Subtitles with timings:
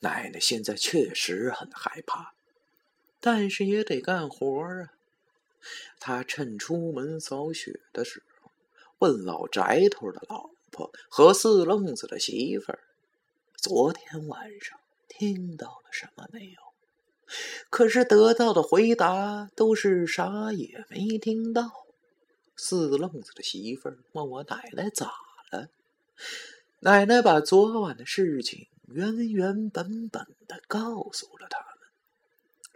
[0.00, 2.32] 奶奶现在确实很害怕，
[3.20, 4.92] 但是也得干活啊。
[5.98, 8.50] 他趁出门扫雪的时候，
[8.98, 12.80] 问老宅头的老婆和四愣子的媳妇儿
[13.58, 14.78] ：“昨天晚上
[15.08, 16.60] 听到了什么没有？”
[17.68, 21.70] 可是得到的回答都是啥也没听到。
[22.56, 25.12] 四愣子的媳妇儿问我奶奶咋
[25.50, 25.68] 了，
[26.80, 31.68] 奶奶把昨晚的事情原原本本的告诉了他们。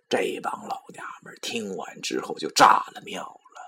[0.08, 3.60] 这帮老娘们听完之后就炸了庙了，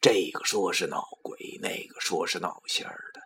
[0.00, 3.20] 这个说是闹鬼，那个说是闹仙儿的，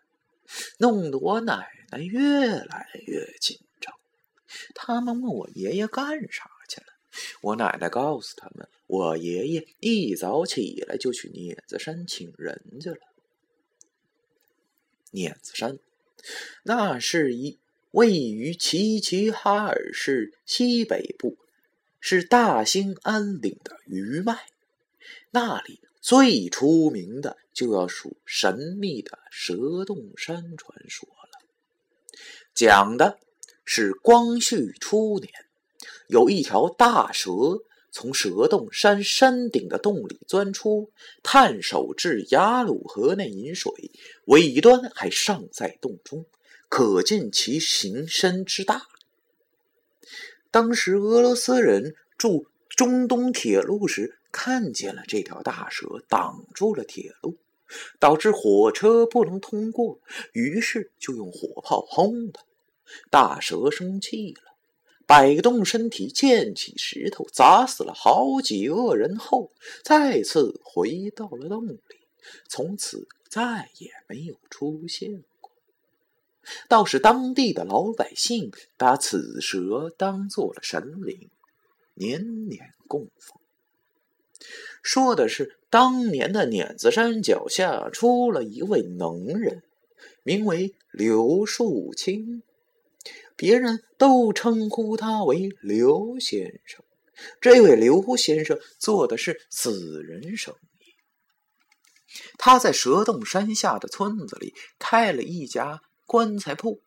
[0.79, 3.95] 弄得我奶奶越来越紧张。
[4.75, 6.87] 他们问我爷爷干啥去了？
[7.43, 12.99] 我奶奶告诉他们，我爷爷一早起来就去碾子山请人去了。
[15.13, 15.79] 碾子山，
[16.65, 17.61] 那是一
[17.93, 21.37] 位于齐齐哈尔市西北部，
[22.01, 24.47] 是大兴安岭的余脉。
[25.31, 31.47] 那里最出名的就要数神秘的蛇洞山传说了，
[32.55, 33.19] 讲的
[33.65, 35.31] 是光绪初年。
[36.09, 37.31] 有一条大蛇
[37.91, 40.91] 从蛇洞山山顶的洞里钻出，
[41.23, 43.71] 探手至雅鲁河内饮水，
[44.25, 46.25] 尾端还尚在洞中，
[46.75, 48.87] 可见其形身之大。
[50.51, 57.37] 当时俄罗斯人筑中东铁路时，看见了这条大蛇挡住了铁路，
[58.01, 60.01] 导致火车不能通过，
[60.33, 62.43] 于是就用火炮轰它。
[63.11, 64.57] 大蛇生气了。
[65.07, 69.53] 摆动身体，溅起石头，砸死了好几个人后，
[69.85, 71.81] 再次回到了洞里，
[72.49, 75.32] 从此再也没有出现过。
[76.69, 81.31] 倒是当地的老百姓把此蛇当做了神灵，
[81.95, 83.41] 年年供奉。
[84.83, 89.63] 说的是当年的碾子山脚下出了一位能人，
[90.25, 92.43] 名为刘树清。
[93.37, 96.85] 别人都称呼他为刘先生。
[97.41, 100.95] 这位刘先生做的是死人生意。
[102.37, 106.83] 他在蛇洞山下的村子里开了一家棺材铺，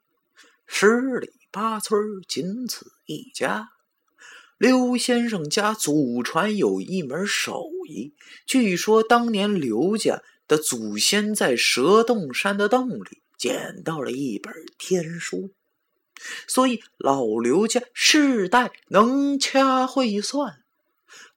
[0.68, 3.72] 十里八村仅此一家。
[4.60, 8.14] 刘先生家祖传有一门手艺，
[8.46, 15.50] 据说当年刘家的祖先在蛇洞山的洞里捡到了一本天书。
[16.48, 20.62] 所以老刘家世代能掐会算，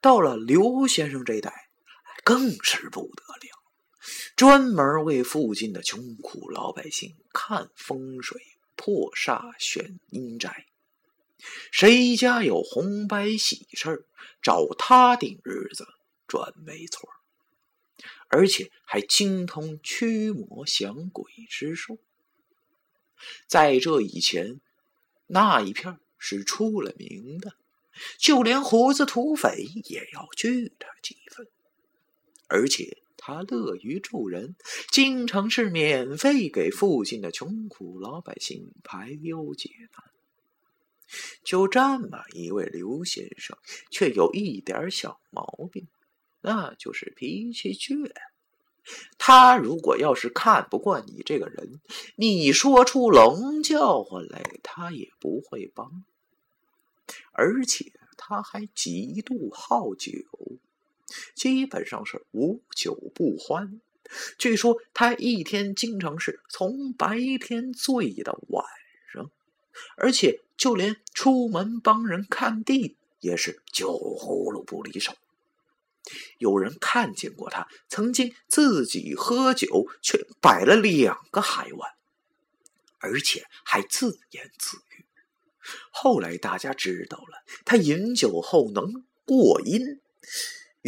[0.02, 1.70] 到了刘先生这代，
[2.22, 3.57] 更是不得了，
[4.38, 8.40] 专门为附近的穷苦老百姓看风水、
[8.76, 10.66] 破煞、选阴宅。
[11.72, 14.06] 谁家有红白喜事
[14.40, 15.88] 找他顶日子
[16.28, 17.10] 准没错
[18.28, 21.98] 而且还精通驱魔降鬼之术。
[23.48, 24.60] 在这以前。
[25.30, 27.52] 那一片是出了名的，
[28.16, 31.46] 就连胡子土匪也要惧他几分。
[32.46, 34.54] 而且他乐于助人，
[34.90, 40.02] 经常是免费给附近的穷苦老百姓排忧解难。
[41.42, 43.58] 就这么一位刘先生，
[43.90, 45.88] 却有一点小毛病，
[46.40, 48.10] 那就是脾气倔。
[49.18, 51.80] 他如果要是看不惯你这个人，
[52.16, 56.04] 你说出冷叫唤来，他也不会帮。
[57.32, 60.12] 而且他还极度好酒，
[61.34, 63.80] 基本上是无酒不欢。
[64.38, 68.64] 据说他一天经常是从白天醉到晚
[69.12, 69.30] 上，
[69.96, 75.12] 而且就连出门帮人看地也是酒葫芦不离手。
[76.38, 81.92] 有人看见过他曾经自己喝酒，却摆了两个海碗，
[82.98, 85.04] 而且还自言自语。
[85.90, 90.00] 后来大家知道了，他饮酒后能过阴，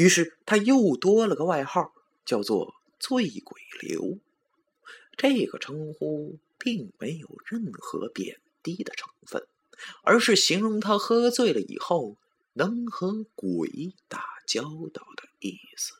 [0.00, 1.92] 于是他又多了个外号，
[2.24, 4.18] 叫做“醉鬼刘”。
[5.18, 9.46] 这个称呼并没有任何贬低的成分，
[10.02, 12.16] 而是形容他喝醉了以后
[12.54, 14.40] 能和鬼打。
[14.50, 14.62] 交
[14.92, 15.92] 道的意思。